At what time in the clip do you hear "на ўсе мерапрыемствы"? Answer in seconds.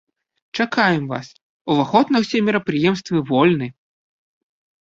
2.15-3.17